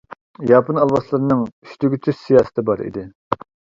[0.51, 3.05] ياپون ئالۋاستىلىرىنىڭ «ئۈچ تۈگىتىش» سىياسىتى بار ئىدى.